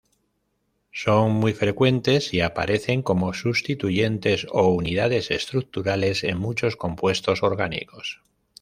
[0.91, 8.19] Son muy frecuentes y aparecen como sustituyentes o unidades estructurales en muchos compuestos orgánicos.